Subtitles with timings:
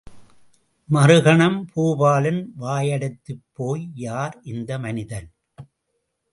[0.89, 5.29] மறுகணம் பூபாலன் வாயடைத்துப் போய் யார் இந்த மனிதன்?